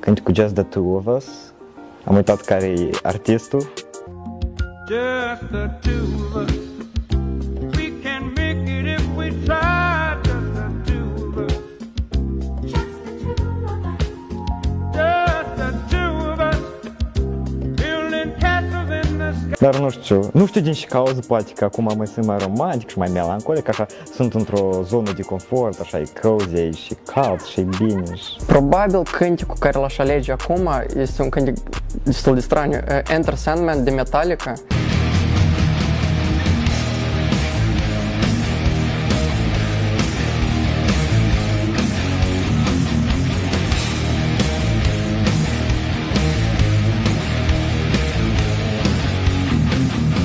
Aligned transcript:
cântecul 0.00 0.34
Just 0.34 0.54
the 0.54 0.62
Two 0.62 0.96
of 0.96 1.06
Us. 1.06 1.26
Am 2.04 2.14
uitat 2.14 2.40
care 2.40 2.66
e 2.66 2.90
artistul. 3.02 3.60
Just 4.88 5.50
the 5.50 5.70
two 5.80 6.40
of 6.40 6.48
us. 6.48 6.57
Dar 19.58 19.78
nu 19.78 19.90
știu, 19.90 20.30
nu 20.32 20.46
știu 20.46 20.60
din 20.60 20.72
ce 20.72 20.86
cauză, 20.86 21.20
poate 21.26 21.52
că 21.54 21.64
acum 21.64 21.92
mai 21.96 22.06
sunt 22.06 22.26
mai 22.26 22.38
romantic 22.38 22.88
și 22.88 22.98
mai 22.98 23.08
melancolic, 23.12 23.68
așa 23.68 23.86
sunt 24.14 24.34
într-o 24.34 24.82
zonă 24.84 25.12
de 25.12 25.22
confort, 25.22 25.80
așa 25.80 25.98
e 25.98 26.04
cozy, 26.22 26.54
e 26.54 26.70
și 26.70 26.96
cald 27.12 27.42
și 27.44 27.60
e 27.60 27.68
bine 27.78 28.14
și... 28.14 28.44
Probabil 28.46 29.02
cânticul 29.02 29.56
care 29.58 29.78
l-aș 29.78 29.98
alege 29.98 30.32
acum 30.32 30.70
este 30.96 31.22
un 31.22 31.28
cântec 31.28 31.56
destul 32.02 32.34
de 32.34 32.40
straniu. 32.40 32.78
Uh, 32.88 33.00
Enter 33.14 33.34
Sandman 33.34 33.84
de 33.84 33.90
Metallica. 33.90 34.52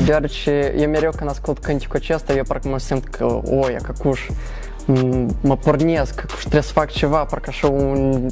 Deoarece 0.06 0.74
eu 0.78 0.90
mereu 0.90 1.12
când 1.12 1.30
ascult 1.30 1.60
cânticul 1.60 1.96
acesta, 1.96 2.34
eu 2.34 2.44
parcă 2.48 2.68
mă 2.68 2.80
simt 2.80 3.08
că, 3.08 3.40
oi, 3.44 3.76
căcuș, 3.84 4.26
m- 4.30 4.34
mă 5.42 5.56
pornesc, 5.56 6.16
că 6.16 6.26
trebuie 6.40 6.62
să 6.62 6.72
fac 6.72 6.92
ceva, 6.92 7.26
parcă 7.26 7.50
așa 7.50 7.68
un 7.68 8.28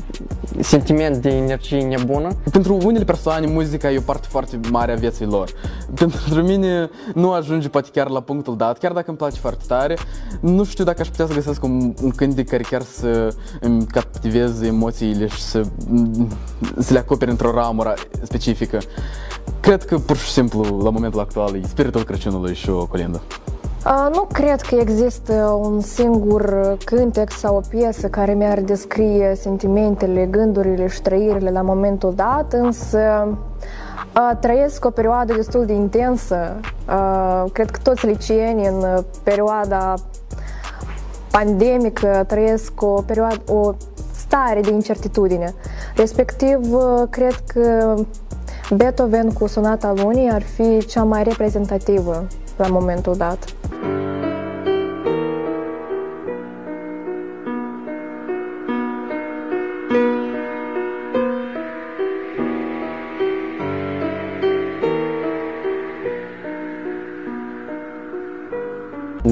sentiment 0.59 1.17
de 1.17 1.29
energie 1.29 1.81
nebună. 1.81 2.29
Pentru 2.51 2.77
unele 2.83 3.03
persoane 3.03 3.47
muzica 3.47 3.91
e 3.91 3.97
o 3.97 4.01
parte 4.01 4.27
foarte 4.29 4.59
mare 4.71 4.91
a 4.91 4.95
vieții 4.95 5.25
lor. 5.25 5.49
Pentru 5.93 6.41
mine 6.41 6.89
nu 7.13 7.31
ajunge 7.31 7.69
poate 7.69 7.89
chiar 7.93 8.09
la 8.09 8.19
punctul 8.19 8.57
dat, 8.57 8.77
chiar 8.77 8.91
dacă 8.91 9.05
îmi 9.07 9.17
place 9.17 9.39
foarte 9.39 9.63
tare. 9.67 9.97
Nu 10.39 10.63
știu 10.63 10.83
dacă 10.83 11.01
aș 11.01 11.07
putea 11.07 11.25
să 11.25 11.33
găsesc 11.33 11.63
un, 11.63 11.93
un 12.03 12.09
cântec 12.09 12.49
care 12.49 12.63
chiar 12.63 12.81
să 12.81 13.35
îmi 13.59 13.85
captiveze 13.85 14.65
emoțiile 14.65 15.27
și 15.27 15.41
să, 15.41 15.61
să 16.77 16.93
le 16.93 16.99
acopere 16.99 17.31
într-o 17.31 17.51
ramură 17.51 17.93
specifică. 18.21 18.79
Cred 19.59 19.85
că 19.85 19.97
pur 19.97 20.17
și 20.17 20.31
simplu, 20.31 20.81
la 20.83 20.89
momentul 20.89 21.19
actual, 21.19 21.55
e 21.55 21.61
spiritul 21.67 22.03
Crăciunului 22.03 22.55
și 22.55 22.69
o 22.69 22.85
colindă. 22.85 23.21
A, 23.83 24.09
Nu 24.13 24.27
cred 24.31 24.61
că 24.61 24.75
există 24.75 25.59
un 25.61 25.79
singur 25.79 26.77
cântec 26.85 27.31
sau 27.31 27.55
o 27.55 27.61
piesă 27.69 28.07
care 28.07 28.33
mi-ar 28.33 28.59
descrie 28.59 29.35
sentimentele, 29.35 30.25
gândurile 30.25 30.87
și 30.87 31.01
trăirile 31.01 31.51
la 31.51 31.61
momentul 31.61 32.13
dat, 32.15 32.53
însă 32.53 32.99
a, 34.13 34.35
trăiesc 34.39 34.85
o 34.85 34.89
perioadă 34.89 35.33
destul 35.33 35.65
de 35.65 35.73
intensă. 35.73 36.59
A, 36.85 37.43
Cred 37.53 37.69
că 37.69 37.79
toți 37.83 38.05
licenii 38.05 38.67
în 38.67 39.03
perioada 39.23 39.93
pandemică 41.31 42.23
trăiesc 42.27 42.81
o 42.81 43.01
perioadă, 43.01 43.41
o 43.51 43.73
stare 44.15 44.61
de 44.61 44.71
incertitudine. 44.71 45.53
Respectiv, 45.95 46.59
cred 47.09 47.35
că 47.53 47.95
Beethoven 48.75 49.33
cu 49.33 49.47
Sonata 49.47 49.93
Lunii 49.95 50.29
ar 50.29 50.41
fi 50.41 50.85
cea 50.85 51.03
mai 51.03 51.23
reprezentativă 51.23 52.27
la 52.57 52.67
momentul 52.67 53.15
dat. 53.15 53.55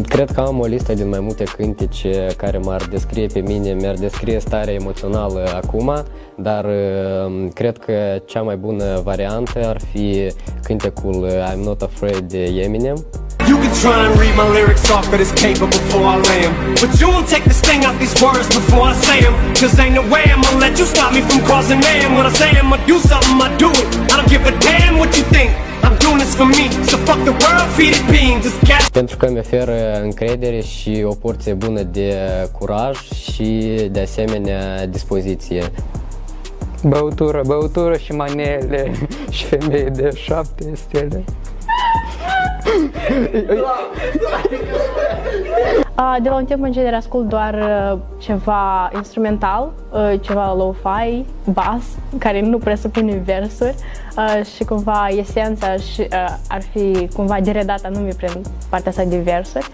Cred 0.08 0.32
că 0.32 0.40
am 0.40 0.60
o 0.60 0.66
listă 0.66 0.94
din 0.94 1.10
mai 1.10 1.20
multe 1.20 1.44
cântece 1.44 2.28
care 2.38 2.58
m-ar 2.58 2.82
descrie 2.84 3.28
pe 3.28 3.40
mine, 3.40 3.72
mi-ar 3.74 3.96
descrie 3.96 4.40
starea 4.40 4.74
emoțională 4.74 5.62
acum, 5.64 6.04
dar 6.36 6.66
uh, 6.66 7.48
cred 7.54 7.78
că 7.78 7.94
cea 8.26 8.42
mai 8.42 8.56
bună 8.56 9.02
variantă 9.04 9.60
ar 9.68 9.78
fi 9.92 10.32
cântecul 10.64 11.24
uh, 11.24 11.52
I'm 11.54 11.64
Not 11.64 11.82
Afraid 11.82 12.20
de 12.20 12.44
Eminem. 12.64 13.06
You 13.48 13.58
can 13.58 13.74
try 13.84 13.98
and 14.08 14.14
read 14.20 14.36
my 14.42 14.48
lyrics 14.58 14.90
off 14.96 15.06
of 15.14 15.18
this 15.24 15.32
paper 15.44 15.68
before 15.80 16.06
I 16.14 16.18
lay 16.30 16.42
'em. 16.48 16.54
But 16.82 16.92
you 17.02 17.08
won't 17.14 17.30
take 17.34 17.46
the 17.52 17.56
sting 17.62 17.82
out 17.88 17.96
these 18.04 18.16
words 18.26 18.48
before 18.60 18.84
I 18.92 18.96
say 19.08 19.18
'em. 19.28 19.36
Cause 19.62 19.74
ain't 19.84 19.96
no 20.00 20.04
way 20.14 20.24
I'm 20.34 20.42
gonna 20.46 20.66
let 20.66 20.74
you 20.80 20.86
stop 20.94 21.10
me 21.16 21.22
from 21.30 21.40
causing 21.52 21.80
mayhem. 21.88 22.12
When 22.18 22.26
I 22.32 22.34
say 22.42 22.50
I'm 22.60 22.70
gonna 22.72 22.92
do 22.94 22.98
something, 23.12 23.38
I 23.48 23.50
do 23.64 23.70
it. 23.82 23.88
I 24.12 24.14
don't 24.18 24.30
give 24.34 24.44
a 24.52 24.54
damn 24.68 24.94
what 25.02 25.12
you 25.18 25.24
think. 25.36 25.50
I'm 26.10 26.16
doing 26.16 26.26
this 26.26 26.36
for 26.36 26.46
me. 26.46 26.72
So 26.88 26.98
fuck 27.06 27.24
the 27.24 27.32
world, 27.32 27.70
feed 27.76 27.96
it 27.96 28.06
beans. 28.08 28.46
It's 28.46 28.68
gas. 28.68 28.90
Pentru 28.90 29.18
că 29.18 29.30
mi 29.30 29.40
oferă 29.40 30.02
încredere 30.02 30.62
și 30.62 31.04
o 31.06 31.14
porție 31.14 31.54
bună 31.54 31.82
de 31.82 32.16
curaj 32.60 32.98
și 33.32 33.78
de 33.92 34.00
asemenea 34.00 34.86
dispoziție. 34.86 35.72
Băutură, 36.84 37.42
băutură 37.46 37.98
și 37.98 38.12
manele 38.12 38.92
și 39.30 39.46
femei 39.46 39.90
de 39.90 40.10
șapte 40.16 40.72
stele. 40.76 41.24
Uh, 46.00 46.16
De 46.22 46.30
la 46.30 46.36
un 46.36 46.46
timp 46.46 46.64
în 46.64 46.72
genere 46.72 46.96
ascult 46.96 47.28
doar 47.28 47.54
uh, 47.54 48.00
ceva 48.18 48.92
instrumental, 48.96 49.72
uh, 49.92 50.14
ceva 50.22 50.54
lo-fi, 50.54 51.26
bas, 51.52 51.84
care 52.18 52.42
nu 52.42 52.58
presupune 52.58 53.22
versuri 53.26 53.76
uh, 54.18 54.46
și 54.56 54.64
cumva 54.64 55.08
esența 55.10 55.76
și, 55.76 56.02
uh, 56.02 56.36
ar 56.50 56.62
fi 56.62 57.10
cumva 57.16 57.40
deredată 57.40 57.88
anume 57.88 58.10
prin 58.18 58.42
partea 58.70 58.92
asta 58.92 59.04
de 59.04 59.18
versuri. 59.18 59.68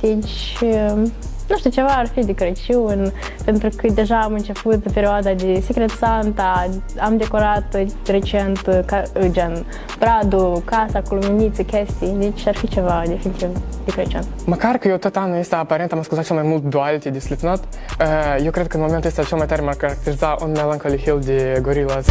Deci, 0.00 0.58
uh, 0.62 1.02
nu 1.50 1.56
știu, 1.56 1.70
ceva 1.70 1.88
ar 1.88 2.06
fi 2.06 2.24
de 2.24 2.32
Crăciun, 2.32 3.12
pentru 3.44 3.68
că 3.76 3.86
deja 3.92 4.20
am 4.20 4.32
început 4.32 4.92
perioada 4.92 5.32
de 5.32 5.62
Secret 5.66 5.90
Santa, 5.90 6.68
am 6.98 7.16
decorat 7.16 7.76
recent 8.06 8.66
uh, 8.66 8.78
ca, 8.86 9.02
uh, 9.20 9.26
gen 9.30 9.66
bradul, 9.98 10.62
casa 10.64 11.02
cu 11.02 11.14
luminițe, 11.14 11.62
chestii, 11.62 12.14
deci 12.18 12.46
ar 12.46 12.56
fi 12.56 12.68
ceva 12.68 13.02
definitiv 13.06 13.48
de 13.84 13.90
Crăciun. 13.90 14.22
Măcar 14.46 14.76
că 14.76 14.88
eu 14.88 14.96
tot 14.96 15.16
anul 15.16 15.38
ăsta 15.38 15.56
aparent 15.56 15.92
am 15.92 15.98
ascultat 15.98 16.26
cel 16.26 16.36
mai 16.36 16.44
mult 16.44 16.62
Duality 16.62 17.10
de 17.10 17.18
Slipknot, 17.18 17.58
uh, 18.00 18.44
eu 18.44 18.50
cred 18.50 18.66
că 18.66 18.76
în 18.76 18.82
momentul 18.82 19.08
ăsta 19.08 19.22
cel 19.22 19.38
mai 19.38 19.46
tare 19.46 19.62
m-ar 19.62 19.74
caracteriza 19.74 20.36
un 20.42 20.50
Melancholy 20.50 20.98
Hill 20.98 21.20
de 21.20 21.58
Gorillaz. 21.62 22.06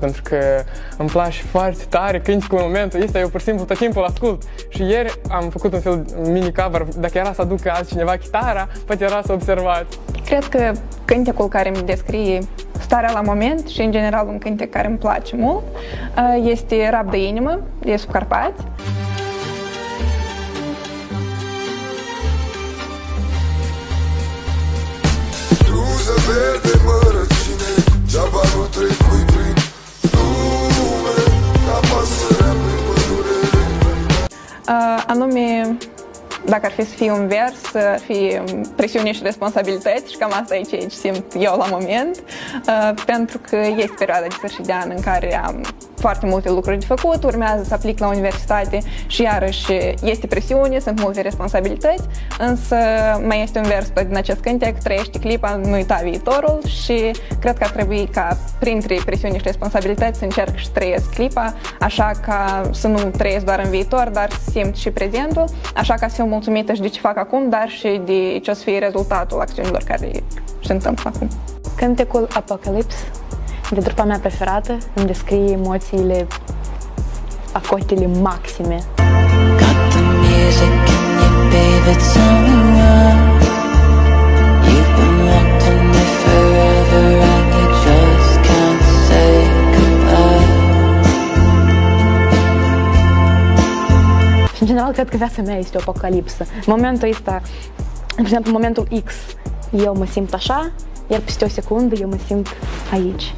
Pentru 0.00 0.22
că 0.22 0.38
îmi 0.96 1.08
place 1.08 1.42
foarte 1.42 1.84
tare 1.88 2.20
cânticul 2.20 2.58
în 2.58 2.64
momentul 2.64 3.02
ăsta, 3.02 3.18
eu 3.18 3.28
pur 3.28 3.40
și 3.40 3.46
simplu 3.46 3.64
tot 3.64 3.78
timpul 3.78 4.02
îl 4.02 4.08
ascult. 4.08 4.42
Și 4.68 4.82
ieri 4.82 5.12
am 5.30 5.48
făcut 5.48 5.72
un 5.72 5.80
fel 5.80 6.04
de 6.06 6.30
mini 6.30 6.52
cover, 6.52 6.82
dacă 6.82 7.18
era 7.18 7.32
să 7.32 7.40
aducă 7.40 7.72
altcineva 7.74 8.16
chitara, 8.16 8.68
poate 8.86 9.04
era 9.04 9.20
să 9.24 9.32
observați. 9.32 9.98
Cred 10.24 10.44
că 10.44 10.72
cântecul 11.04 11.48
care 11.48 11.72
îmi 11.74 11.86
descrie 11.86 12.38
starea 12.80 13.12
la 13.12 13.20
moment 13.20 13.68
și, 13.68 13.80
în 13.80 13.90
general, 13.90 14.26
un 14.26 14.38
cântec 14.38 14.70
care 14.70 14.86
îmi 14.86 14.98
place 14.98 15.36
mult 15.36 15.62
uh, 16.16 16.50
este 16.50 16.88
Rab 16.90 17.10
de 17.10 17.26
inimă, 17.26 17.60
de 17.80 17.96
Subcarpați. 17.96 18.62
Bluză 25.64 26.12
verde 26.26 26.77
Uh, 34.68 35.00
anume, 35.08 35.78
dacă 36.44 36.66
ar 36.66 36.72
fi 36.72 36.84
să 36.84 36.94
fie 36.94 37.10
un 37.10 37.26
vers, 37.26 37.74
ar 37.74 37.98
fi 37.98 38.40
presiune 38.76 39.12
și 39.12 39.22
responsabilități 39.22 40.12
și 40.12 40.18
cam 40.18 40.32
asta 40.40 40.56
e 40.56 40.60
ceea 40.60 40.80
ce 40.80 40.88
simt 40.88 41.24
eu 41.38 41.56
la 41.56 41.66
moment, 41.70 42.22
uh, 42.66 43.02
pentru 43.06 43.38
că 43.38 43.56
este 43.76 43.94
perioada 43.98 44.26
de 44.26 44.32
sfârșit 44.32 44.66
de 44.66 44.72
an 44.72 44.92
în 44.94 45.00
care 45.00 45.42
am 45.44 45.64
foarte 45.98 46.26
multe 46.26 46.50
lucruri 46.50 46.78
de 46.78 46.86
făcut, 46.86 47.24
urmează 47.24 47.62
să 47.62 47.74
aplic 47.74 47.98
la 47.98 48.06
universitate 48.06 48.78
și 49.06 49.22
iarăși 49.22 49.72
este 50.02 50.26
presiune, 50.26 50.78
sunt 50.78 51.00
multe 51.00 51.20
responsabilități, 51.20 52.02
însă 52.38 52.76
mai 53.26 53.42
este 53.42 53.58
un 53.58 53.64
vers 53.64 53.88
tot 53.88 54.06
din 54.06 54.16
acest 54.16 54.40
cântec, 54.40 54.78
trăiește 54.82 55.18
clipa, 55.18 55.56
nu 55.56 55.72
uita 55.72 56.00
viitorul 56.02 56.60
și 56.82 57.10
cred 57.40 57.58
că 57.58 57.64
ar 57.64 57.70
trebui 57.70 58.08
ca 58.12 58.36
printre 58.58 58.98
presiuni 59.04 59.36
și 59.36 59.42
responsabilități 59.44 60.18
să 60.18 60.24
încerc 60.24 60.56
și 60.56 60.70
trăiesc 60.70 61.14
clipa, 61.14 61.54
așa 61.80 62.10
ca 62.26 62.70
să 62.72 62.88
nu 62.88 62.98
trăiesc 62.98 63.44
doar 63.44 63.60
în 63.64 63.70
viitor, 63.70 64.08
dar 64.12 64.30
să 64.30 64.50
simt 64.50 64.76
și 64.76 64.90
prezentul, 64.90 65.44
așa 65.74 65.94
ca 65.94 66.08
să 66.08 66.14
fiu 66.14 66.26
mulțumită 66.28 66.72
și 66.72 66.80
de 66.80 66.88
ce 66.88 67.00
fac 67.00 67.16
acum, 67.16 67.48
dar 67.48 67.68
și 67.68 68.00
de 68.04 68.38
ce 68.42 68.50
o 68.50 68.54
să 68.54 68.62
fie 68.62 68.78
rezultatul 68.78 69.40
acțiunilor 69.40 69.82
care 69.86 70.10
se 70.64 70.72
întâmplă 70.72 71.10
acum. 71.14 71.28
Cântecul 71.76 72.28
Apocalypse 72.32 72.96
de 73.70 73.80
trupa 73.80 74.04
mea 74.04 74.18
preferată, 74.18 74.78
îmi 74.94 75.06
descrie 75.06 75.50
emoțiile 75.50 76.26
a 77.52 77.60
cotele 77.68 78.06
maxime. 78.06 78.78
Baby, 81.50 81.94
tell 82.12 82.42
me 82.42 82.56
why 82.74 83.07
Și 94.58 94.64
în 94.64 94.70
general 94.70 94.92
cred 94.92 95.08
că 95.08 95.16
viața 95.16 95.42
mea 95.42 95.56
este 95.56 95.76
o 95.76 95.80
apocalipsă. 95.80 96.46
Momentul 96.66 97.08
ăsta, 97.08 97.42
de 98.16 98.20
exemplu, 98.20 98.52
momentul 98.52 98.88
X, 99.04 99.14
eu 99.84 99.94
mă 99.96 100.04
simt 100.04 100.34
așa, 100.34 100.70
iar 101.06 101.20
peste 101.20 101.44
o 101.44 101.48
secundă 101.48 101.94
eu 102.00 102.08
mă 102.08 102.16
simt 102.26 102.48
aici. 102.92 103.34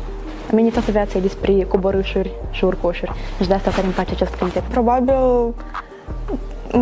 A 0.50 0.54
mine 0.54 0.68
toată 0.68 0.90
viața 0.90 1.18
e 1.18 1.20
despre 1.20 1.62
coborâșuri 1.68 2.30
și 2.50 2.64
urcoșuri. 2.64 3.12
Și 3.40 3.48
de 3.48 3.54
asta 3.54 3.70
care 3.70 3.82
îmi 3.82 3.92
place 3.92 4.12
acest 4.12 4.34
cântec. 4.34 4.62
Probabil 4.62 5.14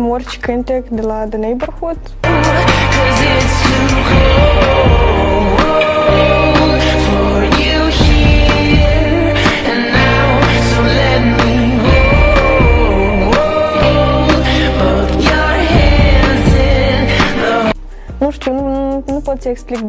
orice 0.09 0.39
cântec 0.39 0.87
de 0.87 1.01
la 1.01 1.25
The 1.29 1.37
Neighborhood. 1.37 1.99
Nu 18.19 18.31
știu, 18.31 18.53
nu, 18.53 19.03
nu 19.05 19.19
pot 19.19 19.41
să 19.41 19.49
explic 19.49 19.79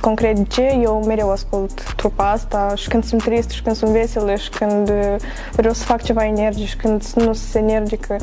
concret 0.00 0.36
de 0.36 0.44
ce. 0.48 0.78
Eu 0.82 1.02
mereu 1.06 1.30
ascult 1.30 1.94
trupa 1.96 2.30
asta 2.30 2.72
și 2.74 2.88
când 2.88 3.04
sunt 3.04 3.22
trist 3.22 3.50
și 3.50 3.62
când 3.62 3.76
sunt 3.76 3.90
veselă 3.90 4.34
și 4.34 4.48
când 4.48 4.92
vreau 5.52 5.72
să 5.72 5.84
fac 5.84 6.02
ceva 6.02 6.24
energic 6.24 6.66
și 6.66 6.76
când 6.76 7.04
nu 7.14 7.32
sunt 7.32 7.54
energică. 7.54 8.16